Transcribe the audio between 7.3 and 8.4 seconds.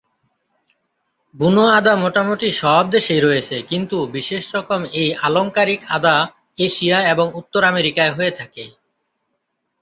উত্তর আমেরিকায় হয়ে